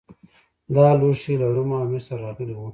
[0.75, 2.69] دا لوښي له روم او مصر راغلي وو